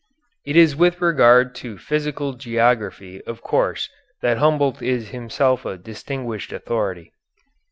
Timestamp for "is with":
0.57-0.99